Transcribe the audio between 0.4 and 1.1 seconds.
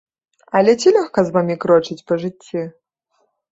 Але ці